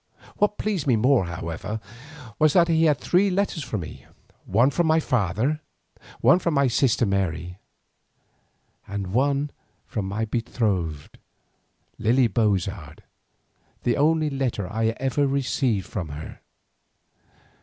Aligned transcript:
What 0.37 0.57
pleased 0.57 0.87
me 0.87 0.95
more, 0.95 1.25
however, 1.25 1.79
was 2.39 2.53
that 2.53 2.67
he 2.67 2.85
had 2.85 2.97
three 2.97 3.29
letters 3.29 3.63
for 3.63 3.77
me, 3.77 4.07
one 4.45 4.71
from 4.71 4.87
my 4.87 4.99
father, 4.99 5.61
one 6.21 6.39
from 6.39 6.55
my 6.55 6.65
sister 6.67 7.05
Mary, 7.05 7.59
and 8.87 9.13
one 9.13 9.51
from 9.85 10.07
my 10.07 10.25
betrothed, 10.25 11.19
Lily 11.99 12.25
Bozard, 12.27 13.03
the 13.83 13.95
only 13.95 14.31
letter 14.31 14.67
I 14.67 14.87
ever 14.99 15.27
received 15.27 15.85
from 15.85 16.09
her. 16.09 16.41